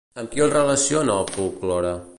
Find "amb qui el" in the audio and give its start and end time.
0.21-0.53